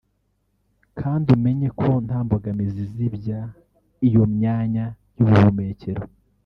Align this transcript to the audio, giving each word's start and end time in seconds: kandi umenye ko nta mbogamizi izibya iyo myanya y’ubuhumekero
kandi 0.99 1.27
umenye 1.37 1.69
ko 1.79 1.89
nta 2.05 2.17
mbogamizi 2.25 2.79
izibya 2.87 3.39
iyo 4.07 4.23
myanya 4.35 4.85
y’ubuhumekero 5.15 6.01